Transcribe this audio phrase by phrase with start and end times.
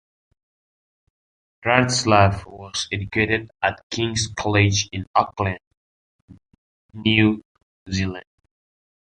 [1.63, 5.59] Retzlaff was educated at King's College in Auckland,
[6.91, 7.43] New
[7.87, 8.25] Zealand.